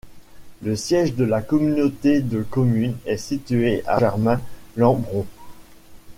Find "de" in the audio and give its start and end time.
1.13-1.23, 2.23-2.41